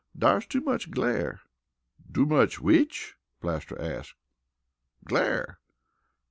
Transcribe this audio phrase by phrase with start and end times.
[0.17, 1.41] "Dar's too much glare."
[2.11, 4.15] "Too much which?" Plaster asked.
[5.05, 5.59] "Glare."